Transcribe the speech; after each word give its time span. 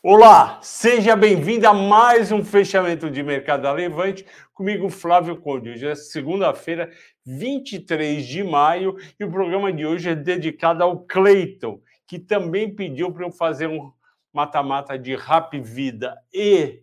Olá, 0.00 0.60
seja 0.62 1.16
bem-vindo 1.16 1.66
a 1.66 1.74
mais 1.74 2.30
um 2.30 2.44
fechamento 2.44 3.10
de 3.10 3.20
mercado 3.20 3.62
da 3.62 3.72
Levante. 3.72 4.24
Comigo, 4.54 4.88
Flávio 4.88 5.36
Conde. 5.36 5.70
Hoje 5.70 5.88
é 5.88 5.94
segunda-feira, 5.96 6.88
23 7.26 8.24
de 8.24 8.44
maio, 8.44 8.96
e 9.18 9.24
o 9.24 9.30
programa 9.30 9.72
de 9.72 9.84
hoje 9.84 10.08
é 10.08 10.14
dedicado 10.14 10.84
ao 10.84 11.00
Cleiton, 11.00 11.80
que 12.06 12.16
também 12.16 12.72
pediu 12.72 13.10
para 13.12 13.26
eu 13.26 13.32
fazer 13.32 13.66
um 13.66 13.90
mata-mata 14.32 14.96
de 14.96 15.16
Rap 15.16 15.58
Vida 15.60 16.16
e 16.32 16.80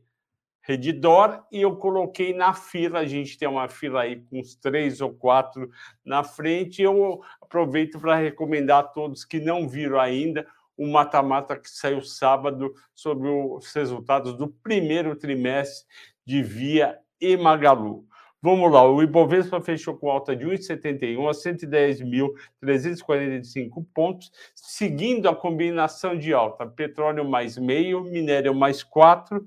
Redditor, 0.59 1.41
e 1.49 1.61
eu 1.61 1.77
coloquei 1.77 2.33
na 2.33 2.53
fila. 2.53 2.99
A 2.99 3.05
gente 3.05 3.37
tem 3.37 3.47
uma 3.47 3.69
fila 3.69 4.01
aí 4.01 4.17
com 4.29 4.41
uns 4.41 4.55
três 4.55 4.99
ou 4.99 5.13
quatro 5.13 5.69
na 6.03 6.21
frente. 6.21 6.81
Eu 6.81 7.21
aproveito 7.41 7.97
para 7.97 8.17
recomendar 8.17 8.79
a 8.79 8.87
todos 8.87 9.23
que 9.23 9.39
não 9.39 9.69
viram 9.69 10.01
ainda 10.01 10.45
o 10.77 10.87
mata-mata 10.87 11.57
que 11.57 11.69
saiu 11.69 12.01
sábado 12.01 12.73
sobre 12.93 13.29
os 13.29 13.73
resultados 13.73 14.35
do 14.35 14.47
primeiro 14.47 15.15
trimestre 15.15 15.87
de 16.25 16.43
Via 16.43 16.99
e 17.19 17.35
Magalu. 17.37 18.05
Vamos 18.41 18.71
lá, 18.71 18.87
o 18.87 19.01
Ibovespa 19.01 19.59
fechou 19.59 19.97
com 19.97 20.11
alta 20.11 20.35
de 20.35 20.45
1,71 20.45 21.27
a 21.27 21.31
110.345 21.31 23.83
pontos, 23.91 24.31
seguindo 24.53 25.27
a 25.27 25.35
combinação 25.35 26.15
de 26.15 26.31
alta, 26.31 26.67
petróleo 26.67 27.25
mais 27.25 27.57
meio, 27.57 28.03
minério 28.03 28.53
mais 28.53 28.83
4, 28.83 29.43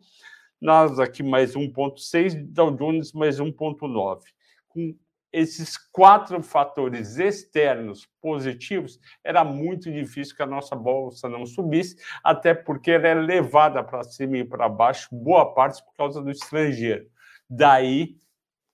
Nasdaq 0.60 1.23
mais 1.23 1.55
1,6, 1.55 2.45
Dow 2.49 2.73
Jones 2.73 3.13
mais 3.13 3.38
1,9. 3.38 4.23
Com 4.69 4.97
esses 5.32 5.77
quatro 5.77 6.42
fatores 6.42 7.18
externos 7.18 8.09
positivos, 8.20 8.98
era 9.23 9.45
muito 9.45 9.91
difícil 9.91 10.34
que 10.34 10.42
a 10.42 10.46
nossa 10.46 10.74
bolsa 10.74 11.28
não 11.28 11.45
subisse, 11.45 11.96
até 12.24 12.54
porque 12.54 12.92
ela 12.92 13.09
é 13.09 13.14
levada 13.14 13.82
para 13.82 14.02
cima 14.02 14.38
e 14.38 14.45
para 14.45 14.68
baixo, 14.68 15.09
boa 15.12 15.52
parte 15.54 15.84
por 15.84 15.95
causa 15.95 16.23
do 16.23 16.30
estrangeiro. 16.30 17.06
Daí 17.48 18.16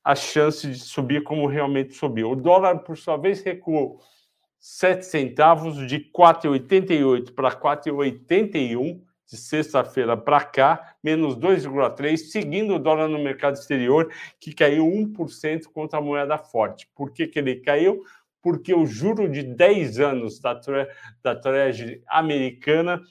a 0.05 0.15
chance 0.15 0.67
de 0.69 0.79
subir 0.79 1.25
como 1.25 1.47
realmente 1.47 1.95
subiu. 1.95 2.31
O 2.31 2.37
dólar, 2.37 2.81
por 2.81 2.97
sua 2.97 3.17
vez, 3.17 3.43
recuou 3.43 4.01
7 4.61 5.05
centavos 5.05 5.87
de 5.89 5.99
4,88 6.11 7.35
para 7.35 7.51
4,81 7.51 9.03
de 9.27 9.37
sexta-feira 9.37 10.17
para 10.17 10.45
cá, 10.45 10.97
menos 11.03 11.37
2,3%, 11.37 12.17
seguindo 12.17 12.75
o 12.75 12.79
dólar 12.79 13.09
no 13.09 13.19
mercado 13.19 13.55
exterior, 13.55 14.13
que 14.39 14.53
caiu 14.53 14.87
1% 14.87 15.65
contra 15.73 15.99
a 15.99 16.03
moeda 16.03 16.39
forte. 16.39 16.89
Por 16.95 17.13
que, 17.13 17.27
que 17.27 17.39
ele 17.39 17.57
caiu? 17.57 18.05
Porque 18.43 18.75
o 18.75 18.85
juro 18.85 19.29
de 19.29 19.43
10 19.43 20.01
anos 20.01 20.39
da, 20.39 20.61
da 21.23 21.35
Treasury 21.35 22.03
americana 22.07 23.03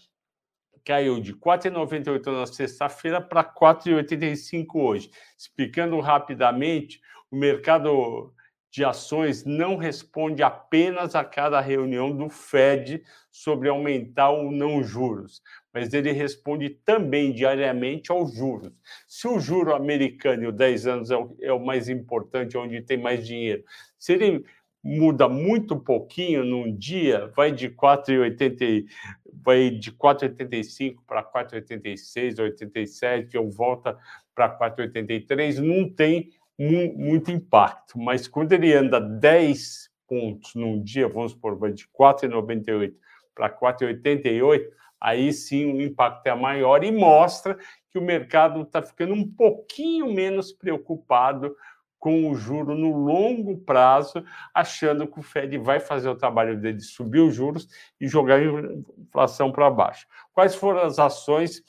caiu 0.85 1.19
de 1.19 1.33
4,98 1.33 2.25
na 2.31 2.45
sexta-feira 2.45 3.21
para 3.21 3.43
4,85 3.43 4.65
hoje. 4.75 5.09
Explicando 5.37 5.99
rapidamente, 5.99 7.01
o 7.31 7.35
mercado 7.35 8.33
de 8.69 8.83
ações 8.83 9.45
não 9.45 9.77
responde 9.77 10.41
apenas 10.41 11.13
a 11.13 11.23
cada 11.23 11.61
reunião 11.61 12.15
do 12.15 12.27
Fed 12.27 13.03
sobre 13.31 13.69
aumentar 13.69 14.31
ou 14.31 14.51
não 14.51 14.83
juros, 14.83 15.43
mas 15.73 15.93
ele 15.93 16.11
responde 16.11 16.69
também 16.69 17.33
diariamente 17.33 18.11
aos 18.11 18.33
juros. 18.35 18.71
Se 19.07 19.27
o 19.27 19.39
juro 19.39 19.73
americano, 19.73 20.51
10 20.51 20.87
anos, 20.87 21.11
é 21.11 21.17
o, 21.17 21.35
é 21.41 21.51
o 21.51 21.59
mais 21.59 21.89
importante, 21.89 22.57
onde 22.57 22.81
tem 22.81 22.97
mais 22.97 23.25
dinheiro, 23.25 23.63
se 23.97 24.13
ele 24.13 24.45
muda 24.83 25.29
muito 25.29 25.79
pouquinho 25.79 26.43
num 26.43 26.75
dia, 26.75 27.31
vai 27.35 27.51
de 27.51 27.69
4,80 27.69 28.85
vai 29.43 29.69
de 29.69 29.91
4,85 29.91 30.97
para 31.05 31.23
4,86, 31.23 32.39
87, 32.39 33.37
ou 33.37 33.49
volta 33.49 33.97
para 34.33 34.57
4,83, 34.57 35.57
não 35.57 35.89
tem 35.89 36.31
mu 36.57 36.93
muito 36.95 37.31
impacto. 37.31 37.99
Mas 37.99 38.27
quando 38.27 38.53
ele 38.53 38.73
anda 38.73 38.99
10 38.99 39.89
pontos 40.07 40.55
num 40.55 40.81
dia, 40.81 41.07
vamos 41.07 41.33
supor, 41.33 41.57
vai 41.57 41.73
de 41.73 41.87
4,98 41.87 42.93
para 43.35 43.49
4,88, 43.49 44.65
aí 45.03 45.33
sim 45.33 45.73
o 45.73 45.81
impacto 45.81 46.25
é 46.25 46.33
maior 46.33 46.83
e 46.83 46.91
mostra 46.91 47.57
que 47.91 47.99
o 47.99 48.01
mercado 48.01 48.61
está 48.61 48.81
ficando 48.81 49.13
um 49.13 49.29
pouquinho 49.29 50.11
menos 50.11 50.53
preocupado 50.53 51.53
com 51.99 52.29
o 52.29 52.35
juro 52.35 52.75
no 52.75 52.97
longo 52.97 53.57
prazo, 53.59 54.25
achando 54.53 55.07
que 55.07 55.19
o 55.19 55.23
Fed 55.23 55.57
vai 55.57 55.79
fazer 55.79 56.09
o 56.09 56.15
trabalho 56.15 56.59
dele 56.59 56.77
de 56.77 56.83
subir 56.83 57.19
os 57.19 57.33
juros 57.33 57.67
e 57.99 58.07
jogar 58.07 58.39
a 58.39 58.43
inflação 58.43 59.51
para 59.51 59.69
baixo. 59.69 60.05
Quais 60.33 60.53
foram 60.53 60.81
as 60.81 60.99
ações 60.99 61.61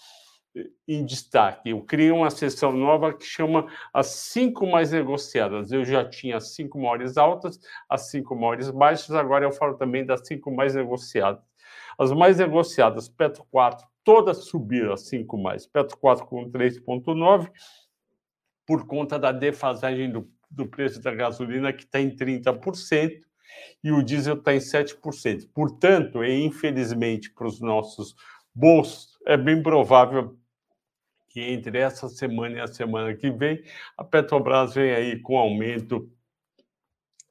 em 0.88 1.04
destaque? 1.04 1.70
Eu 1.70 1.82
criei 1.82 2.10
uma 2.10 2.30
seção 2.30 2.72
nova 2.72 3.12
que 3.12 3.24
chama 3.24 3.68
as 3.92 4.06
cinco 4.06 4.66
mais 4.66 4.90
negociadas. 4.90 5.70
Eu 5.70 5.84
já 5.84 6.04
tinha 6.08 6.36
as 6.36 6.54
cinco 6.54 6.80
maiores 6.80 7.16
altas, 7.16 7.60
as 7.88 8.10
cinco 8.10 8.34
maiores 8.34 8.70
baixas, 8.70 9.12
agora 9.12 9.44
eu 9.44 9.52
falo 9.52 9.74
também 9.74 10.04
das 10.04 10.26
cinco 10.26 10.50
mais 10.50 10.74
negociadas. 10.74 11.42
As 11.98 12.12
mais 12.12 12.38
negociadas, 12.38 13.08
Petro 13.08 13.44
4, 13.50 13.86
todas 14.02 14.44
subiram 14.44 14.92
a 14.92 14.96
5 14.96 15.36
mais. 15.38 15.66
Petro 15.66 15.96
4 15.96 16.26
com 16.26 16.50
3,9, 16.50 17.50
por 18.66 18.86
conta 18.86 19.18
da 19.18 19.32
defasagem 19.32 20.10
do, 20.10 20.30
do 20.50 20.66
preço 20.66 21.00
da 21.00 21.14
gasolina, 21.14 21.72
que 21.72 21.84
está 21.84 22.00
em 22.00 22.10
30%, 22.14 23.20
e 23.82 23.92
o 23.92 24.02
diesel 24.02 24.34
está 24.34 24.54
em 24.54 24.58
7%. 24.58 25.48
Portanto, 25.52 26.24
e 26.24 26.44
infelizmente 26.44 27.30
para 27.30 27.46
os 27.46 27.60
nossos 27.60 28.14
bolsos, 28.54 29.18
é 29.26 29.36
bem 29.36 29.62
provável 29.62 30.36
que 31.28 31.40
entre 31.40 31.78
essa 31.78 32.08
semana 32.08 32.56
e 32.56 32.60
a 32.60 32.66
semana 32.68 33.12
que 33.14 33.28
vem, 33.30 33.62
a 33.98 34.04
Petrobras 34.04 34.74
vem 34.74 34.92
aí 34.92 35.20
com 35.20 35.36
aumento 35.36 36.08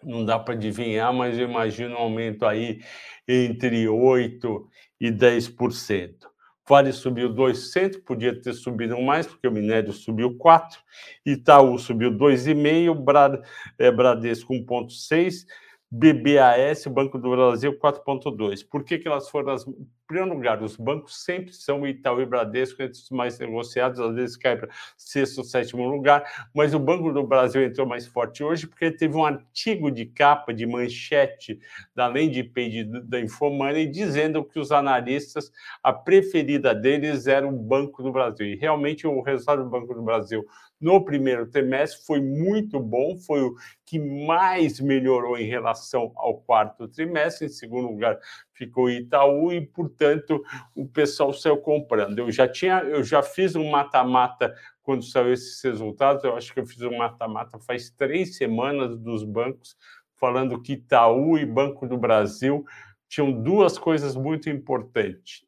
não 0.06 0.25
dá 0.25 0.38
para 0.40 0.53
adivinhar, 0.53 1.14
mas 1.14 1.38
eu 1.38 1.47
imagino 1.50 1.96
um 1.96 2.00
aumento 2.00 2.46
aí 2.46 2.80
entre 3.28 3.86
8% 3.86 4.66
e 5.00 5.12
10%. 5.12 6.34
Vale 6.68 6.94
subiu 6.94 7.28
200, 7.28 8.00
podia 8.00 8.40
ter 8.40 8.53
subido 8.53 9.00
mais, 9.02 9.28
porque 9.28 9.47
o 9.47 9.52
minério 9.52 9.92
subiu 9.92 10.38
4, 10.38 10.80
Itaú 11.25 11.78
subiu 11.78 12.09
2,5, 12.12 13.42
eh, 13.78 13.92
Bradesco 13.92 14.53
1,6, 14.53 15.46
BBAS, 15.92 16.88
Banco 16.88 17.19
do 17.19 17.30
Brasil, 17.30 17.78
4,2. 17.78 18.63
Por 18.63 18.84
que, 18.84 18.97
que 18.97 19.08
elas 19.08 19.30
foram 19.30 19.53
as. 19.53 19.66
Primeiro 20.13 20.35
lugar, 20.35 20.62
os 20.62 20.78
bancos 20.78 21.24
sempre 21.24 21.51
são 21.53 21.88
Itaú 21.88 22.22
e 22.22 22.25
Bradesco 22.28 22.84
entre 22.84 23.00
os 23.00 23.09
mais 23.09 23.40
negociados, 23.40 24.00
às 24.00 24.13
vezes 24.13 24.38
cai 24.38 24.56
para 24.56 24.69
sexto 24.96 25.40
ou 25.40 25.44
sétimo 25.44 25.90
lugar, 25.90 26.24
mas 26.53 26.75
o 26.75 26.79
Banco 26.79 27.12
do 27.12 27.25
Brasil 27.25 27.63
entrou 27.63 27.88
mais 27.88 28.06
forte 28.06 28.44
hoje 28.44 28.68
porque 28.68 28.91
teve 28.91 29.18
um 29.18 29.25
artigo 29.25 29.90
de 29.90 30.06
capa, 30.06 30.53
de 30.53 30.68
manchete 30.68 31.59
da 31.96 32.06
landing 32.06 32.47
page 32.47 32.84
da 32.84 33.19
Infomoney 33.19 33.88
dizendo 33.88 34.44
que 34.44 34.59
os 34.59 34.72
analistas, 34.72 35.51
a 35.81 35.91
preferida 35.91 36.75
deles 36.75 37.25
era 37.25 37.47
o 37.47 37.51
Banco 37.51 38.03
do 38.03 38.12
Brasil. 38.12 38.45
E 38.45 38.56
realmente 38.56 39.07
o 39.07 39.19
resultado 39.19 39.63
do 39.63 39.69
Banco 39.72 39.95
do 39.95 40.03
Brasil 40.03 40.45
no 40.84 41.03
primeiro 41.03 41.50
trimestre 41.50 42.06
foi 42.06 42.19
muito 42.19 42.78
bom, 42.78 43.16
foi 43.18 43.41
o 43.41 43.56
que 43.85 43.97
mais 43.97 44.81
melhorou 44.81 45.38
em 45.38 45.47
relação 45.47 46.12
ao 46.16 46.41
quarto 46.41 46.90
trimestre. 46.90 47.47
Em 47.47 47.50
segundo 47.50 47.88
lugar, 47.88 48.19
ficou 48.53 48.90
Itaú 48.90 49.52
e, 49.52 49.62
portanto, 49.62 50.44
o 50.75 50.88
pessoal 50.88 51.34
saiu 51.34 51.58
comprando. 51.58 52.19
Eu 52.19 52.31
já 52.31 52.47
tinha, 52.47 52.80
eu 52.81 53.03
já 53.03 53.22
fiz 53.22 53.56
um 53.56 53.69
mata-mata 53.69 54.53
quando 54.81 55.03
saiu 55.03 55.34
esses 55.34 55.62
resultados. 55.64 56.24
Eu 56.24 56.36
acho 56.36 56.53
que 56.53 56.59
eu 56.59 56.66
fiz 56.66 56.81
um 56.81 56.97
mata-mata 56.97 57.59
faz 57.59 57.90
três 57.90 58.38
semanas 58.38 58.97
dos 58.97 59.24
bancos, 59.24 59.75
falando 60.16 60.62
que 60.62 60.74
Itaú 60.74 61.38
e 61.38 61.46
Banco 61.46 61.88
do 61.88 61.97
Brasil 61.97 62.63
tinham 63.08 63.31
duas 63.31 63.78
coisas 63.78 64.16
muito 64.16 64.50
importantes 64.50 65.44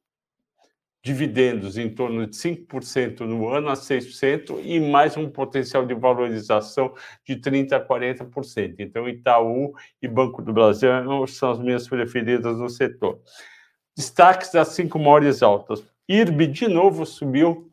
dividendos 1.05 1.77
em 1.77 1.87
torno 1.87 2.25
de 2.25 2.35
5% 2.35 3.19
no 3.19 3.47
ano 3.47 3.69
a 3.69 3.73
6% 3.73 4.59
e 4.63 4.79
mais 4.79 5.15
um 5.15 5.29
potencial 5.29 5.85
de 5.85 5.93
valorização 5.93 6.95
de 7.23 7.35
30% 7.35 7.73
a 7.73 7.87
40%. 7.87 8.77
Então, 8.79 9.07
Itaú 9.07 9.71
e 10.01 10.07
Banco 10.07 10.41
do 10.41 10.51
Brasil 10.51 10.89
são 11.27 11.51
as 11.51 11.59
minhas 11.59 11.87
preferidas 11.87 12.57
no 12.57 12.67
setor. 12.67 13.19
Destaques 13.95 14.51
das 14.51 14.69
cinco 14.69 14.97
maiores 14.97 15.43
altas. 15.43 15.83
IRB, 16.09 16.47
de 16.47 16.67
novo, 16.67 17.05
subiu, 17.05 17.71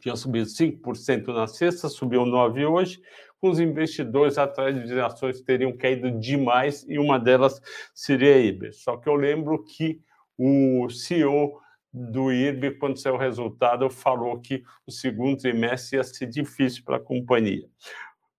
tinha 0.00 0.16
subido 0.16 0.46
5% 0.46 1.26
na 1.34 1.46
sexta, 1.46 1.90
subiu 1.90 2.22
9% 2.22 2.72
hoje, 2.72 3.02
com 3.38 3.50
os 3.50 3.60
investidores 3.60 4.38
atrás 4.38 4.82
de 4.82 4.98
ações 4.98 5.40
que 5.40 5.44
teriam 5.44 5.76
caído 5.76 6.10
demais, 6.10 6.86
e 6.88 6.98
uma 6.98 7.18
delas 7.18 7.60
seria 7.92 8.34
a 8.34 8.38
IBER. 8.38 8.72
Só 8.72 8.96
que 8.96 9.10
eu 9.10 9.14
lembro 9.14 9.62
que 9.62 10.00
o 10.38 10.88
CEO 10.88 11.60
do 11.96 12.30
IRB, 12.30 12.72
quando 12.72 12.98
saiu 12.98 13.14
o 13.14 13.18
resultado, 13.18 13.88
falou 13.88 14.38
que 14.38 14.62
o 14.86 14.92
segundo 14.92 15.38
trimestre 15.38 15.96
ia 15.96 16.04
ser 16.04 16.26
difícil 16.26 16.84
para 16.84 16.98
a 16.98 17.00
companhia. 17.00 17.66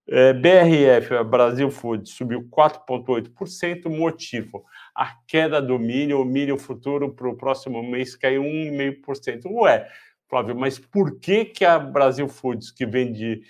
É, 0.06 0.32
BRF, 0.32 1.24
Brasil 1.24 1.68
Food, 1.68 2.08
subiu 2.08 2.48
4,8%. 2.48 3.90
Motivo: 3.90 4.64
a 4.94 5.16
queda 5.26 5.60
do 5.60 5.76
milho, 5.76 6.20
o 6.20 6.24
milho 6.24 6.56
futuro 6.56 7.12
para 7.12 7.28
o 7.28 7.36
próximo 7.36 7.82
mês 7.82 8.14
caiu 8.14 8.42
1,5%. 8.42 9.46
Ué, 9.46 9.88
Flávio, 10.28 10.54
mas 10.56 10.78
por 10.78 11.18
que, 11.18 11.44
que 11.44 11.64
a 11.64 11.80
Brasil 11.80 12.28
Foods, 12.28 12.70
que 12.70 12.86
vende, 12.86 13.42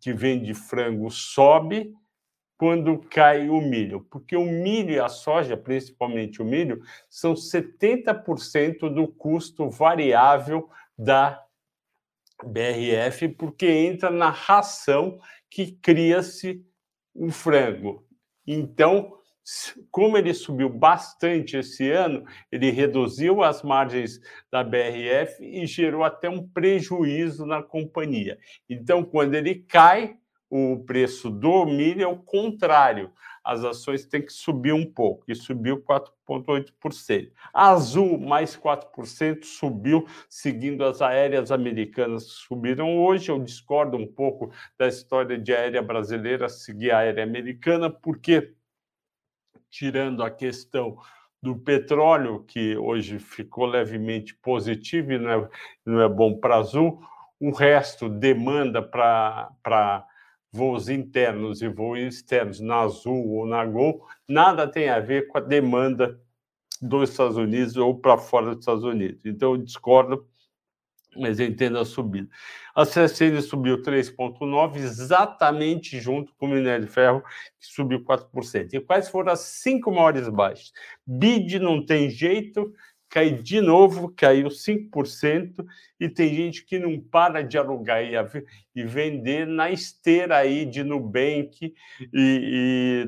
que 0.00 0.12
vende 0.14 0.54
frango, 0.54 1.10
sobe 1.10 1.92
quando 2.58 2.98
cai 2.98 3.48
o 3.48 3.60
milho? 3.60 4.00
Porque 4.10 4.36
o 4.36 4.44
milho 4.44 4.90
e 4.90 4.98
a 4.98 5.08
soja, 5.08 5.56
principalmente 5.56 6.42
o 6.42 6.44
milho, 6.44 6.82
são 7.08 7.34
70% 7.34 8.92
do 8.92 9.06
custo 9.06 9.70
variável 9.70 10.68
da 10.98 11.40
BRF, 12.44 13.28
porque 13.28 13.66
entra 13.66 14.10
na 14.10 14.30
ração 14.30 15.20
que 15.48 15.72
cria-se 15.72 16.64
o 17.14 17.30
frango. 17.30 18.04
Então, 18.44 19.16
como 19.90 20.18
ele 20.18 20.34
subiu 20.34 20.68
bastante 20.68 21.56
esse 21.56 21.90
ano, 21.90 22.24
ele 22.50 22.70
reduziu 22.70 23.42
as 23.42 23.62
margens 23.62 24.20
da 24.50 24.62
BRF 24.64 25.42
e 25.42 25.64
gerou 25.64 26.02
até 26.02 26.28
um 26.28 26.46
prejuízo 26.46 27.46
na 27.46 27.62
companhia. 27.62 28.38
Então, 28.68 29.04
quando 29.04 29.34
ele 29.34 29.54
cai, 29.54 30.16
o 30.50 30.82
preço 30.84 31.30
do 31.30 31.66
milho 31.66 32.02
é 32.02 32.06
o 32.06 32.16
contrário. 32.16 33.12
As 33.44 33.64
ações 33.64 34.04
têm 34.04 34.22
que 34.22 34.32
subir 34.32 34.72
um 34.72 34.84
pouco, 34.84 35.24
e 35.28 35.34
subiu 35.34 35.82
4,8%. 35.82 37.30
Azul, 37.52 38.18
mais 38.18 38.56
4%, 38.56 39.44
subiu, 39.44 40.06
seguindo 40.28 40.84
as 40.84 41.00
aéreas 41.00 41.50
americanas 41.50 42.24
que 42.24 42.46
subiram 42.46 42.98
hoje. 42.98 43.30
Eu 43.30 43.38
discordo 43.38 43.96
um 43.96 44.06
pouco 44.06 44.52
da 44.78 44.86
história 44.86 45.38
de 45.38 45.52
aérea 45.54 45.82
brasileira 45.82 46.48
seguir 46.48 46.90
a 46.90 46.98
aérea 46.98 47.24
americana, 47.24 47.90
porque 47.90 48.54
tirando 49.70 50.22
a 50.22 50.30
questão 50.30 50.98
do 51.42 51.56
petróleo, 51.56 52.44
que 52.44 52.76
hoje 52.76 53.18
ficou 53.18 53.66
levemente 53.66 54.34
positivo 54.34 55.12
e 55.12 55.18
não 55.18 55.30
é, 55.30 55.48
não 55.86 56.00
é 56.00 56.08
bom 56.08 56.38
para 56.38 56.56
azul, 56.56 57.00
o 57.40 57.50
resto 57.50 58.08
demanda 58.08 58.82
para 58.82 60.04
voos 60.52 60.88
internos 60.88 61.62
e 61.62 61.68
voos 61.68 61.98
externos 61.98 62.60
na 62.60 62.80
Azul 62.80 63.28
ou 63.30 63.46
na 63.46 63.64
Gol, 63.64 64.06
nada 64.26 64.66
tem 64.66 64.88
a 64.88 65.00
ver 65.00 65.28
com 65.28 65.38
a 65.38 65.40
demanda 65.40 66.20
dos 66.80 67.10
Estados 67.10 67.36
Unidos 67.36 67.76
ou 67.76 67.98
para 67.98 68.18
fora 68.18 68.54
dos 68.54 68.60
Estados 68.60 68.84
Unidos. 68.84 69.20
Então, 69.24 69.52
eu 69.52 69.58
discordo 69.58 70.26
mas 71.18 71.40
eu 71.40 71.46
entendo 71.46 71.78
a 71.78 71.84
subida. 71.84 72.28
A 72.74 72.84
CSN 72.84 73.40
subiu 73.42 73.82
3,9%, 73.82 74.76
exatamente 74.76 75.98
junto 76.00 76.32
com 76.36 76.46
o 76.46 76.48
minério 76.48 76.86
de 76.86 76.92
ferro, 76.92 77.22
que 77.58 77.66
subiu 77.66 78.04
4%. 78.04 78.74
E 78.74 78.80
quais 78.80 79.08
foram 79.08 79.32
as 79.32 79.40
cinco 79.40 79.90
maiores 79.90 80.28
baixas? 80.28 80.72
BID 81.06 81.58
não 81.58 81.84
tem 81.84 82.08
jeito, 82.08 82.72
cai 83.08 83.30
de 83.30 83.60
novo, 83.60 84.12
caiu 84.14 84.48
5%, 84.48 85.64
e 85.98 86.08
tem 86.08 86.34
gente 86.34 86.64
que 86.64 86.78
não 86.78 87.00
para 87.00 87.42
de 87.42 87.56
alugar 87.56 88.02
e, 88.02 88.14
e 88.74 88.84
vender 88.84 89.46
na 89.46 89.70
esteira 89.70 90.36
aí 90.36 90.64
de 90.64 90.84
Nubank 90.84 91.56
e, 91.62 91.74
e 92.12 93.06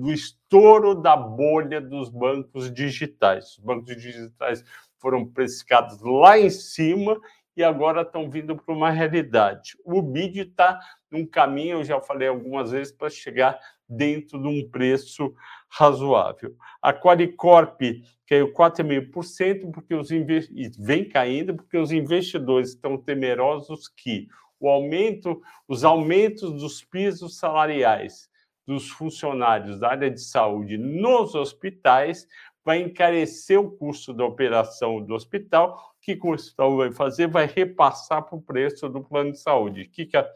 do 0.00 0.10
estouro 0.10 0.94
da 0.94 1.16
bolha 1.16 1.80
dos 1.80 2.08
bancos 2.08 2.72
digitais. 2.72 3.52
Os 3.52 3.58
bancos 3.58 3.96
digitais 3.96 4.64
foram 4.98 5.26
precificados 5.26 6.00
lá 6.00 6.38
em 6.38 6.50
cima 6.50 7.20
e 7.56 7.62
agora 7.62 8.02
estão 8.02 8.30
vindo 8.30 8.56
para 8.56 8.74
uma 8.74 8.90
realidade. 8.90 9.76
O 9.84 10.00
BID 10.00 10.40
está 10.40 10.80
num 11.10 11.26
caminho, 11.26 11.78
eu 11.78 11.84
já 11.84 12.00
falei 12.00 12.28
algumas 12.28 12.70
vezes, 12.70 12.92
para 12.92 13.10
chegar 13.10 13.58
dentro 13.96 14.40
de 14.40 14.48
um 14.48 14.68
preço 14.68 15.34
razoável. 15.68 16.54
A 16.80 16.92
Qualicorp 16.92 17.80
caiu 18.26 18.52
4,5%, 18.52 19.70
porque 19.72 19.94
os 19.94 20.10
e 20.10 20.70
vem 20.78 21.08
caindo, 21.08 21.54
porque 21.54 21.76
os 21.76 21.92
investidores 21.92 22.70
estão 22.70 22.96
temerosos 22.96 23.88
que 23.88 24.28
o 24.58 24.68
aumento, 24.68 25.42
os 25.66 25.84
aumentos 25.84 26.52
dos 26.52 26.84
pisos 26.84 27.36
salariais 27.36 28.30
dos 28.66 28.88
funcionários 28.88 29.80
da 29.80 29.90
área 29.90 30.10
de 30.10 30.20
saúde 30.20 30.78
nos 30.78 31.34
hospitais 31.34 32.28
vai 32.64 32.80
encarecer 32.80 33.58
o 33.58 33.70
custo 33.70 34.14
da 34.14 34.24
operação 34.24 35.02
do 35.02 35.14
hospital. 35.14 35.94
O 35.96 36.00
que 36.00 36.18
o 36.22 36.30
hospital 36.30 36.76
vai 36.76 36.92
fazer? 36.92 37.26
Vai 37.26 37.46
repassar 37.46 38.22
para 38.22 38.36
o 38.36 38.42
preço 38.42 38.88
do 38.88 39.02
plano 39.02 39.32
de 39.32 39.40
saúde. 39.40 39.82
O 39.82 39.90
que, 39.90 40.06
que 40.06 40.16
a 40.16 40.28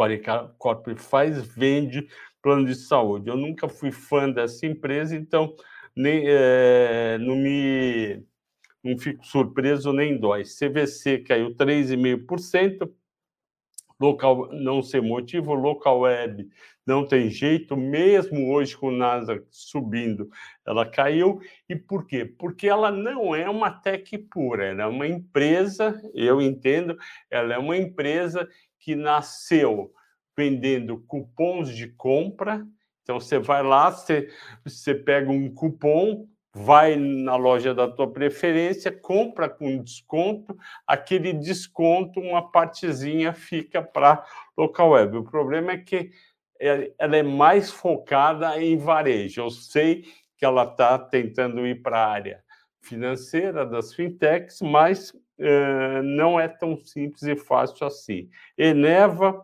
Qualicorp 0.00 0.88
faz? 0.96 1.46
Vende 1.54 2.08
plano 2.40 2.64
de 2.64 2.74
saúde. 2.74 3.28
Eu 3.28 3.36
nunca 3.36 3.68
fui 3.68 3.92
fã 3.92 4.30
dessa 4.30 4.64
empresa, 4.66 5.14
então 5.14 5.54
nem, 5.94 6.24
é, 6.26 7.18
não 7.18 7.36
me 7.36 8.24
não 8.82 8.96
fico 8.96 9.26
surpreso 9.26 9.92
nem 9.92 10.18
dói. 10.18 10.42
CVC 10.44 11.18
caiu 11.18 11.54
3,5%, 11.54 12.90
local 14.00 14.48
não 14.52 14.82
sei 14.82 15.02
motivo, 15.02 15.52
local 15.52 16.00
web 16.00 16.48
não 16.90 17.06
tem 17.06 17.30
jeito, 17.30 17.76
mesmo 17.76 18.50
hoje 18.50 18.76
com 18.76 18.88
o 18.88 18.90
Nasdaq 18.90 19.44
subindo, 19.50 20.28
ela 20.66 20.84
caiu. 20.84 21.40
E 21.68 21.76
por 21.76 22.04
quê? 22.04 22.24
Porque 22.24 22.66
ela 22.68 22.90
não 22.90 23.32
é 23.32 23.48
uma 23.48 23.70
tech 23.70 24.18
pura, 24.18 24.64
ela 24.64 24.82
é 24.82 24.86
uma 24.86 25.06
empresa, 25.06 26.00
eu 26.14 26.40
entendo, 26.40 26.98
ela 27.30 27.54
é 27.54 27.58
uma 27.58 27.76
empresa 27.76 28.48
que 28.80 28.96
nasceu 28.96 29.92
vendendo 30.36 30.98
cupons 31.06 31.68
de 31.74 31.86
compra. 31.86 32.66
Então 33.02 33.20
você 33.20 33.38
vai 33.38 33.62
lá, 33.62 33.90
você, 33.90 34.28
você 34.64 34.94
pega 34.94 35.30
um 35.30 35.52
cupom, 35.52 36.26
vai 36.52 36.96
na 36.96 37.36
loja 37.36 37.74
da 37.74 37.88
tua 37.88 38.10
preferência, 38.10 38.90
compra 38.90 39.48
com 39.48 39.82
desconto, 39.82 40.56
aquele 40.86 41.32
desconto, 41.32 42.20
uma 42.20 42.50
partezinha 42.50 43.32
fica 43.32 43.82
para 43.82 44.24
local 44.56 44.90
web. 44.90 45.18
O 45.18 45.24
problema 45.24 45.72
é 45.72 45.78
que 45.78 46.10
ela 46.58 47.16
é 47.16 47.22
mais 47.22 47.70
focada 47.70 48.62
em 48.62 48.76
varejo. 48.76 49.40
Eu 49.40 49.50
sei 49.50 50.04
que 50.36 50.44
ela 50.44 50.64
está 50.64 50.98
tentando 50.98 51.66
ir 51.66 51.82
para 51.82 51.98
a 51.98 52.10
área 52.10 52.44
financeira 52.82 53.64
das 53.64 53.94
fintechs, 53.94 54.60
mas 54.60 55.12
uh, 55.40 56.02
não 56.02 56.38
é 56.38 56.46
tão 56.46 56.76
simples 56.76 57.22
e 57.22 57.36
fácil 57.36 57.86
assim. 57.86 58.28
Eneva 58.56 59.42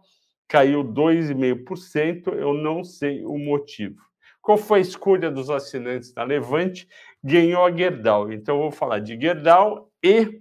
caiu 0.49 0.85
2,5%, 0.85 2.33
eu 2.35 2.55
não 2.55 2.85
sei 2.85 3.25
o 3.25 3.37
motivo. 3.37 4.01
Qual 4.41 4.57
foi 4.57 4.79
a 4.79 4.83
escolha 4.83 5.31
dos 5.31 5.51
assinantes 5.51 6.13
da 6.13 6.23
Levante? 6.23 6.89
Ganhou 7.23 7.65
a 7.65 7.77
Gerdau. 7.77 8.33
Então, 8.33 8.57
eu 8.57 8.63
vou 8.63 8.71
falar 8.71 9.01
de 9.01 9.21
Gerdau 9.21 9.91
e 10.01 10.41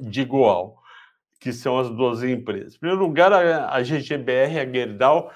de 0.00 0.24
Goal, 0.24 0.78
que 1.38 1.52
são 1.52 1.78
as 1.78 1.90
duas 1.90 2.22
empresas. 2.22 2.74
Em 2.74 2.78
primeiro 2.78 3.04
lugar, 3.04 3.30
a 3.32 3.82
GGBR, 3.82 4.60
a 4.60 4.72
Gerdau, 4.72 5.30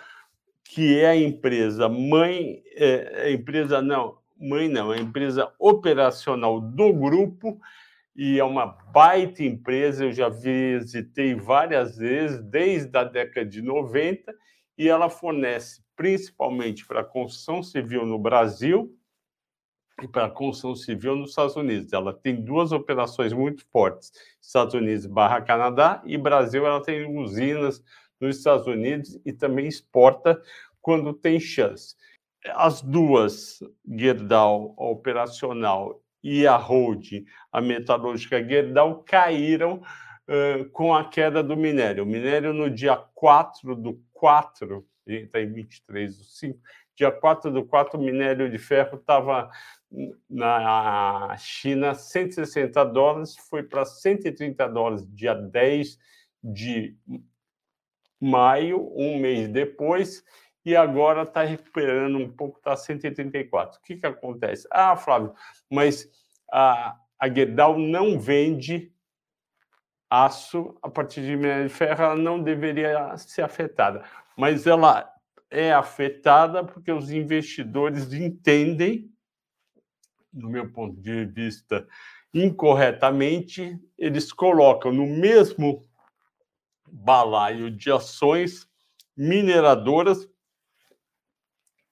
que 0.65 0.99
é 0.99 1.09
a 1.09 1.17
empresa 1.17 1.87
mãe, 1.89 2.63
é, 2.75 3.25
a 3.27 3.31
empresa 3.31 3.83
não, 3.83 4.17
mãe 4.41 4.69
não, 4.69 4.91
a 4.91 4.97
empresa 4.97 5.53
operacional 5.59 6.61
do 6.61 6.93
grupo 6.95 7.61
e 8.17 8.39
é 8.39 8.45
uma 8.45 8.65
baita 8.67 9.43
empresa, 9.43 10.07
eu 10.07 10.13
já 10.13 10.31
visitei 10.31 11.35
várias 11.35 11.99
vezes, 11.99 12.43
desde 12.43 12.97
a 12.97 13.05
década 13.05 13.45
de 13.45 13.61
90, 13.61 14.35
e 14.79 14.89
ela 14.89 15.11
fornece 15.11 15.83
principalmente 15.95 16.87
para 16.87 17.01
a 17.01 17.05
construção 17.05 17.63
civil 17.63 18.07
no 18.07 18.19
Brasil 18.19 18.97
e 20.03 20.09
para 20.09 20.27
a 20.27 20.31
construção 20.31 20.75
civil 20.75 21.15
nos 21.15 21.31
Estados 21.31 21.57
Unidos. 21.57 21.93
Ela 21.93 22.15
tem 22.15 22.43
duas 22.43 22.73
operações 22.73 23.35
muito 23.35 23.67
fortes, 23.67 24.11
Estados 24.41 24.75
Unidos 24.75 25.05
barra 25.05 25.43
Canadá, 25.43 26.03
e 26.07 26.17
Brasil 26.17 26.67
ela 26.67 26.83
tem 26.83 27.07
usinas 27.19 27.83
nos 28.19 28.39
Estados 28.39 28.67
Unidos 28.67 29.21
e 29.27 29.33
também 29.33 29.67
exporta 29.67 30.43
quando 30.81 31.13
tem 31.13 31.39
chance. 31.39 31.95
As 32.47 32.81
duas, 32.81 33.61
Gerdau 33.87 34.75
operacional 34.79 36.03
e 36.27 36.45
a 36.45 36.57
holding, 36.57 37.25
a 37.53 37.61
metalúrgica 37.61 38.43
Gerdau, 38.43 39.05
caíram 39.05 39.81
uh, 40.29 40.69
com 40.71 40.93
a 40.93 41.09
queda 41.09 41.41
do 41.41 41.57
minério. 41.57 42.03
O 42.03 42.07
minério 42.07 42.53
no 42.53 42.69
dia 42.69 42.97
4 42.97 43.77
do 43.77 44.03
4, 44.13 44.85
está 45.07 45.41
em 45.41 45.53
23 45.53 46.19
do 46.19 46.25
5, 46.25 46.59
dia 46.97 47.13
4 47.13 47.49
do 47.49 47.65
4, 47.65 47.97
o 47.97 48.03
minério 48.03 48.51
de 48.51 48.59
ferro 48.59 48.99
estava 48.99 49.49
na 50.29 51.37
China 51.39 51.95
160 51.95 52.85
dólares, 52.87 53.37
foi 53.49 53.63
para 53.63 53.85
130 53.85 54.67
dólares 54.67 55.07
dia 55.15 55.33
10 55.33 55.97
de 56.43 56.97
maio, 58.21 58.93
um 58.97 59.21
mês 59.21 59.49
depois, 59.49 60.25
e 60.67 60.75
agora 60.75 61.23
está 61.23 61.45
recuperando 61.45 62.19
um 62.19 62.29
pouco, 62.29 62.59
está 62.59 62.77
134. 62.77 63.79
O 63.79 63.83
que, 63.83 63.99
que 63.99 64.07
acontece? 64.07 64.67
Ah, 64.69 64.97
Flávio, 64.97 65.33
mas 65.71 66.11
a, 66.53 66.99
a 67.17 67.29
Gerdau 67.33 67.79
não 67.79 68.19
vende 68.19 68.93
aço 70.11 70.77
a 70.83 70.91
partir 70.91 71.23
de 71.23 71.37
minério 71.37 71.69
de 71.69 71.73
ferro, 71.73 72.03
ela 72.03 72.17
não 72.17 72.43
deveria 72.43 73.17
ser 73.17 73.43
afetada. 73.43 74.03
Mas 74.37 74.67
ela 74.67 75.09
é 75.49 75.73
afetada 75.73 76.65
porque 76.65 76.91
os 76.91 77.13
investidores 77.13 78.13
entendem, 78.13 79.09
no 80.33 80.51
meu 80.51 80.73
ponto 80.73 81.01
de 81.01 81.27
vista 81.27 81.87
incorretamente, 82.35 83.79
eles 83.97 84.33
colocam 84.33 84.93
no 84.93 85.07
mesmo 85.07 85.89
balaio 86.91 87.71
de 87.71 87.91
ações 87.91 88.69
mineradoras, 89.17 90.29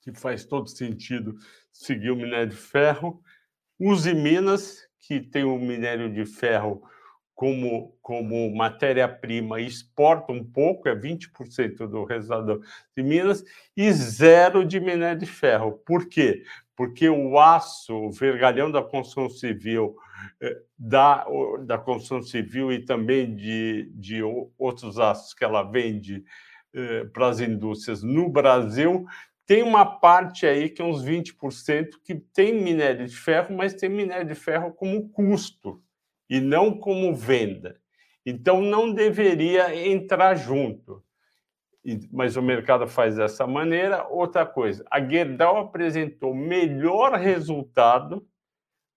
que 0.04 0.12
faz 0.12 0.44
todo 0.44 0.68
sentido 0.68 1.34
seguir 1.72 2.10
o 2.10 2.16
minério 2.16 2.48
de 2.48 2.56
ferro, 2.56 3.22
Use 3.80 4.14
Minas, 4.14 4.86
que 5.00 5.18
tem 5.18 5.44
o 5.44 5.58
minério 5.58 6.12
de 6.12 6.26
ferro 6.26 6.82
como, 7.34 7.96
como 8.00 8.54
matéria-prima 8.54 9.60
exporta 9.60 10.32
um 10.32 10.44
pouco, 10.44 10.88
é 10.88 10.94
20% 10.94 11.88
do 11.88 12.04
resultado 12.04 12.60
de 12.96 13.02
Minas, 13.02 13.42
e 13.76 13.90
zero 13.92 14.64
de 14.64 14.78
minério 14.78 15.18
de 15.18 15.26
ferro. 15.26 15.72
Por 15.84 16.06
quê? 16.06 16.44
Porque 16.76 17.08
o 17.08 17.38
aço, 17.38 17.94
o 17.94 18.12
vergalhão 18.12 18.70
da 18.70 18.82
construção 18.82 19.28
civil, 19.28 19.96
eh, 20.40 20.62
da, 20.78 21.26
da 21.64 21.78
construção 21.78 22.22
civil 22.22 22.72
e 22.72 22.84
também 22.84 23.34
de, 23.34 23.90
de 23.94 24.22
outros 24.56 24.98
aços 24.98 25.34
que 25.34 25.44
ela 25.44 25.62
vende 25.62 26.24
eh, 26.72 27.04
para 27.12 27.28
as 27.28 27.40
indústrias 27.40 28.02
no 28.02 28.28
Brasil, 28.28 29.06
tem 29.46 29.62
uma 29.62 29.84
parte 29.84 30.46
aí 30.46 30.70
que 30.70 30.80
é 30.80 30.84
uns 30.84 31.04
20% 31.04 32.00
que 32.02 32.14
tem 32.14 32.54
minério 32.54 33.06
de 33.06 33.16
ferro, 33.16 33.54
mas 33.54 33.74
tem 33.74 33.88
minério 33.88 34.26
de 34.26 34.34
ferro 34.34 34.72
como 34.72 35.08
custo 35.10 35.82
e 36.28 36.40
não 36.40 36.78
como 36.78 37.14
venda. 37.14 37.78
Então 38.24 38.62
não 38.62 38.92
deveria 38.92 39.74
entrar 39.86 40.34
junto. 40.34 41.04
Mas 42.10 42.36
o 42.36 42.42
mercado 42.42 42.88
faz 42.88 43.16
dessa 43.16 43.46
maneira. 43.46 44.06
Outra 44.08 44.46
coisa, 44.46 44.84
a 44.90 44.98
Gerdau 44.98 45.58
apresentou 45.58 46.34
melhor 46.34 47.12
resultado 47.12 48.26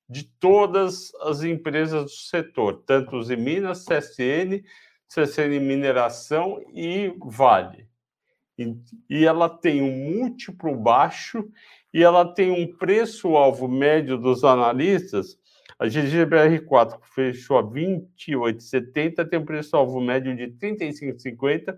de 0.10 0.24
todas 0.24 1.13
as 1.16 1.44
empresas 1.44 2.04
do 2.04 2.10
setor, 2.10 2.84
tanto 2.86 3.18
os 3.18 3.30
Minas, 3.30 3.84
CSN, 3.84 4.63
CSN 5.10 5.60
Mineração 5.60 6.62
e 6.74 7.13
Vale. 7.25 7.87
E 9.10 9.26
ela 9.26 9.48
tem 9.50 9.82
um 9.82 10.20
múltiplo 10.20 10.76
baixo 10.76 11.48
e 11.94 12.04
ela 12.04 12.26
tem 12.26 12.52
um 12.52 12.76
preço-alvo 12.76 13.68
médio 13.68 14.18
dos 14.18 14.44
analistas 14.44 15.38
a 15.80 15.86
GGBR4 15.86 17.00
fechou 17.14 17.60
a 17.60 17.64
28,70, 17.64 19.30
tem 19.30 19.40
um 19.40 19.46
preço-alvo 19.46 20.02
médio 20.02 20.36
de 20.36 20.48
35,50, 20.48 21.78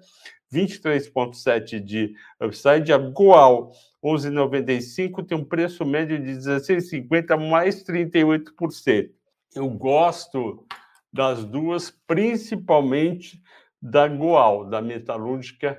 23,7 0.54 1.80
de 1.82 2.14
upside. 2.42 2.94
A 2.94 2.98
Goal 2.98 3.74
11,95 4.02 5.28
tem 5.28 5.38
um 5.38 5.44
preço 5.44 5.86
médio 5.86 6.18
de 6.18 6.32
16,50, 6.32 7.50
mais 7.50 7.84
38%. 7.84 9.10
Eu 9.54 9.70
gosto 9.70 10.66
das 11.12 11.44
duas, 11.44 11.92
principalmente 12.08 13.42
da 13.82 14.08
Goal, 14.08 14.70
da 14.70 14.82
metalúrgica 14.82 15.78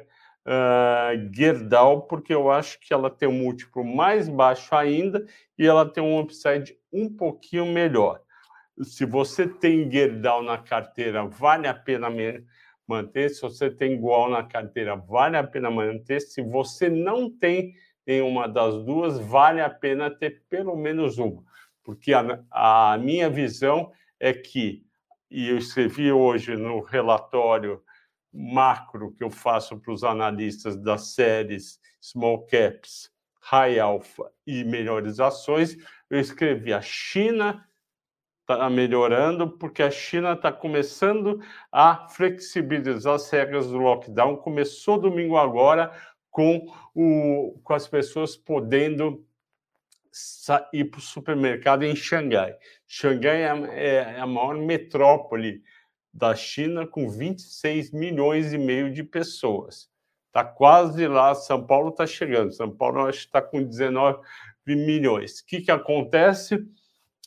uh, 0.51 1.33
Gerdau, 1.33 2.03
porque 2.03 2.35
eu 2.35 2.51
acho 2.51 2.81
que 2.81 2.93
ela 2.93 3.09
tem 3.09 3.29
um 3.29 3.33
múltiplo 3.33 3.85
mais 3.85 4.29
baixo 4.29 4.75
ainda 4.75 5.25
e 5.57 5.67
ela 5.67 5.89
tem 5.89 6.03
um 6.03 6.19
upside 6.19 6.77
um 6.93 7.09
pouquinho 7.09 7.67
melhor. 7.67 8.21
Se 8.83 9.05
você 9.05 9.47
tem 9.47 9.91
Gerdau 9.91 10.43
na 10.43 10.59
carteira, 10.59 11.25
vale 11.25 11.69
a 11.69 11.75
pena 11.75 12.09
manter. 12.87 13.31
Se 13.31 13.43
você 13.43 13.71
tem 13.71 13.93
igual 13.93 14.29
na 14.29 14.43
carteira, 14.43 14.97
vale 14.97 15.37
a 15.37 15.45
pena 15.45 15.71
manter. 15.71 16.21
Se 16.21 16.43
você 16.43 16.89
não 16.89 17.31
tem 17.31 17.75
nenhuma 18.07 18.49
das 18.49 18.83
duas, 18.83 19.19
vale 19.19 19.61
a 19.61 19.71
pena 19.71 20.11
ter 20.11 20.43
pelo 20.49 20.75
menos 20.75 21.19
uma. 21.19 21.45
Porque 21.85 22.13
a, 22.13 22.41
a 22.51 22.99
minha 22.99 23.29
visão 23.29 23.93
é 24.19 24.33
que, 24.33 24.85
e 25.31 25.49
eu 25.49 25.59
escrevi 25.59 26.11
hoje 26.11 26.57
no 26.57 26.81
relatório 26.81 27.83
macro 28.33 29.13
que 29.13 29.25
eu 29.25 29.31
faço 29.31 29.79
para 29.79 29.93
os 29.93 30.05
analistas 30.05 30.77
das 30.77 31.15
séries 31.15 31.81
Small 32.01 32.47
Caps, 32.47 33.11
High 33.41 33.79
Alpha 33.79 34.31
e 34.47 34.65
Melhores 34.65 35.21
Ações, 35.21 35.77
eu 36.09 36.19
escrevi 36.19 36.73
a 36.73 36.81
China 36.81 37.67
está 38.55 38.69
melhorando 38.69 39.49
porque 39.49 39.83
a 39.83 39.91
China 39.91 40.33
está 40.33 40.53
começando 40.53 41.41
a 41.71 42.09
flexibilizar 42.09 43.15
as 43.15 43.31
regras 43.31 43.69
do 43.69 43.79
lockdown. 43.79 44.37
Começou 44.37 44.99
domingo 44.99 45.37
agora 45.37 45.93
com, 46.31 46.67
o, 46.95 47.61
com 47.63 47.73
as 47.73 47.87
pessoas 47.87 48.37
podendo 48.37 49.25
ir 50.73 50.85
para 50.87 50.99
o 50.99 51.03
supermercado 51.03 51.85
em 51.85 51.95
Xangai. 51.95 52.57
Xangai 52.87 53.43
é, 53.43 54.17
é 54.17 54.21
a 54.21 54.27
maior 54.27 54.57
metrópole 54.57 55.63
da 56.13 56.35
China 56.35 56.87
com 56.87 57.09
26 57.09 57.93
milhões 57.93 58.53
e 58.53 58.59
meio 58.59 58.93
de 58.93 59.03
pessoas. 59.03 59.89
Está 60.27 60.45
quase 60.45 61.07
lá, 61.09 61.35
São 61.35 61.67
Paulo 61.67 61.91
está 61.91 62.07
chegando. 62.07 62.53
São 62.53 62.71
Paulo 62.71 63.07
acho 63.07 63.21
que 63.21 63.27
está 63.27 63.43
com 63.43 63.63
19 63.63 64.21
milhões. 64.67 65.41
O 65.41 65.47
que, 65.47 65.61
que 65.61 65.71
acontece? 65.71 66.65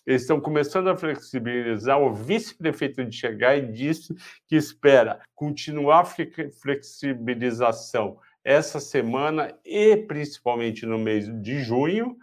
Eles 0.05 0.21
estão 0.21 0.39
começando 0.39 0.89
a 0.89 0.97
flexibilizar. 0.97 2.01
O 2.01 2.13
vice-prefeito 2.13 3.03
de 3.05 3.15
Xangai 3.15 3.61
disse 3.61 4.13
que 4.47 4.55
espera 4.55 5.21
continuar 5.33 6.01
a 6.01 6.51
flexibilização 6.51 8.17
essa 8.43 8.79
semana 8.79 9.53
e 9.65 9.95
principalmente 9.95 10.85
no 10.85 10.97
mês 10.97 11.27
de 11.41 11.59
junho. 11.61 12.17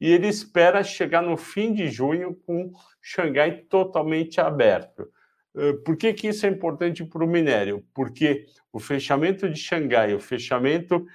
E 0.00 0.10
ele 0.10 0.28
espera 0.28 0.82
chegar 0.82 1.22
no 1.22 1.36
fim 1.36 1.72
de 1.72 1.88
junho 1.88 2.34
com 2.46 2.72
Xangai 3.00 3.62
totalmente 3.68 4.40
aberto. 4.40 5.10
Eh, 5.56 5.72
por 5.84 5.96
que, 5.96 6.12
que 6.12 6.28
isso 6.28 6.44
é 6.46 6.50
importante 6.50 7.04
para 7.04 7.24
o 7.24 7.26
minério? 7.26 7.84
Porque 7.94 8.46
o 8.72 8.78
fechamento 8.78 9.48
de 9.48 9.58
Xangai, 9.58 10.14
o 10.14 10.20
fechamento 10.20 11.06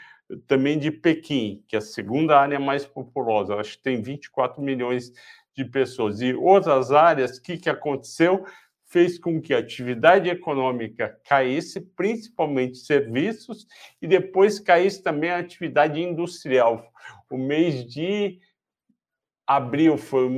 também 0.48 0.80
de 0.80 0.92
Pequim, 0.92 1.64
que 1.68 1.76
é 1.76 1.80
a 1.80 1.82
segunda 1.82 2.40
área 2.40 2.60
mais 2.60 2.86
populosa, 2.86 3.56
acho 3.56 3.78
que 3.78 3.84
tem 3.84 4.02
24 4.02 4.62
milhões 4.62 5.12
de 5.56 5.66
pessoas, 5.66 6.22
e 6.22 6.34
outras 6.34 6.92
áreas, 6.92 7.38
o 7.38 7.42
que, 7.42 7.58
que 7.58 7.70
aconteceu? 7.70 8.46
Fez 8.86 9.20
com 9.20 9.42
que 9.42 9.54
a 9.54 9.60
atividade 9.60 10.30
econômica 10.30 11.20
caísse, 11.26 11.82
principalmente 11.82 12.78
serviços, 12.78 13.68
e 14.02 14.08
depois 14.08 14.60
caísse 14.60 15.04
também 15.04 15.30
a 15.30 15.40
atividade 15.40 16.02
industrial. 16.02 16.92
O 17.30 17.38
mês 17.38 17.86
de 17.86 18.40
abril 19.46 19.98
foi 19.98 20.26
o 20.26 20.30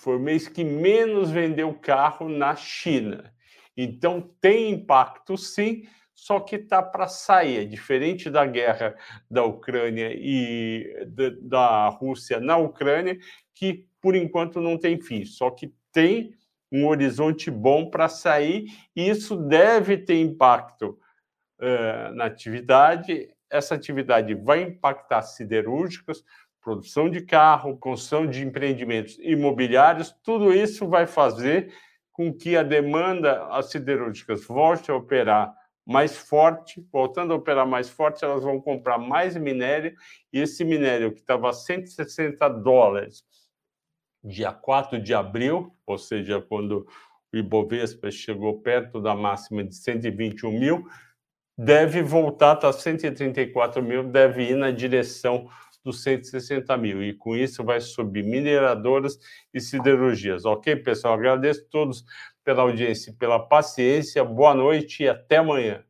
foi 0.00 0.16
o 0.16 0.20
mês 0.20 0.48
que 0.48 0.64
menos 0.64 1.30
vendeu 1.30 1.74
carro 1.74 2.26
na 2.26 2.56
China. 2.56 3.32
Então, 3.76 4.34
tem 4.40 4.70
impacto, 4.70 5.36
sim, 5.36 5.86
só 6.14 6.40
que 6.40 6.56
está 6.56 6.82
para 6.82 7.06
sair. 7.06 7.58
É 7.58 7.64
diferente 7.64 8.30
da 8.30 8.46
guerra 8.46 8.96
da 9.30 9.44
Ucrânia 9.44 10.10
e 10.14 11.06
da 11.42 11.88
Rússia 11.88 12.40
na 12.40 12.56
Ucrânia, 12.56 13.18
que 13.54 13.86
por 14.00 14.16
enquanto 14.16 14.58
não 14.58 14.78
tem 14.78 14.98
fim, 14.98 15.26
só 15.26 15.50
que 15.50 15.70
tem 15.92 16.32
um 16.72 16.86
horizonte 16.86 17.50
bom 17.50 17.90
para 17.90 18.08
sair, 18.08 18.66
e 18.96 19.06
isso 19.06 19.36
deve 19.36 19.98
ter 19.98 20.18
impacto 20.18 20.98
uh, 21.60 22.14
na 22.14 22.24
atividade. 22.24 23.28
Essa 23.50 23.74
atividade 23.74 24.34
vai 24.34 24.62
impactar 24.62 25.22
siderúrgicas, 25.22 26.22
produção 26.60 27.08
de 27.08 27.22
carro, 27.22 27.76
construção 27.76 28.26
de 28.26 28.44
empreendimentos 28.44 29.18
imobiliários, 29.20 30.14
tudo 30.22 30.52
isso 30.52 30.88
vai 30.88 31.06
fazer 31.06 31.72
com 32.12 32.32
que 32.32 32.56
a 32.56 32.62
demanda 32.62 33.46
às 33.46 33.70
siderúrgicas 33.70 34.44
volte 34.44 34.90
a 34.90 34.94
operar 34.94 35.54
mais 35.86 36.16
forte, 36.16 36.86
voltando 36.92 37.32
a 37.32 37.36
operar 37.36 37.66
mais 37.66 37.88
forte, 37.88 38.24
elas 38.24 38.44
vão 38.44 38.60
comprar 38.60 38.98
mais 38.98 39.36
minério, 39.36 39.94
e 40.32 40.38
esse 40.38 40.64
minério 40.64 41.12
que 41.12 41.20
estava 41.20 41.48
a 41.50 41.52
160 41.52 42.48
dólares 42.48 43.24
dia 44.22 44.52
4 44.52 45.00
de 45.00 45.14
abril, 45.14 45.74
ou 45.86 45.96
seja, 45.96 46.40
quando 46.40 46.86
o 47.32 47.36
Ibovespa 47.36 48.10
chegou 48.10 48.60
perto 48.60 49.00
da 49.00 49.14
máxima 49.14 49.64
de 49.64 49.74
121 49.74 50.50
mil, 50.50 50.86
deve 51.56 52.02
voltar, 52.02 52.54
está 52.54 52.72
134 52.72 53.82
mil, 53.82 54.04
deve 54.04 54.50
ir 54.50 54.56
na 54.56 54.70
direção 54.70 55.48
dos 55.84 56.02
160 56.02 56.76
mil. 56.76 57.02
E 57.02 57.14
com 57.14 57.36
isso 57.36 57.64
vai 57.64 57.80
subir 57.80 58.24
mineradoras 58.24 59.18
e 59.52 59.60
siderurgias. 59.60 60.44
Ok, 60.44 60.76
pessoal? 60.76 61.14
Agradeço 61.14 61.62
a 61.62 61.70
todos 61.70 62.04
pela 62.44 62.62
audiência 62.62 63.10
e 63.10 63.14
pela 63.14 63.38
paciência. 63.38 64.24
Boa 64.24 64.54
noite 64.54 65.04
e 65.04 65.08
até 65.08 65.38
amanhã. 65.38 65.84